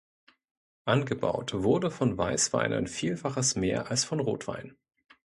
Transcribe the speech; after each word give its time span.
Angebaut 0.85 1.53
wurde 1.53 1.91
von 1.91 2.17
Weisswein 2.17 2.73
ein 2.73 2.87
Vielfaches 2.87 3.55
mehr 3.55 3.91
als 3.91 4.03
von 4.03 4.19
Rotwein. 4.19 4.75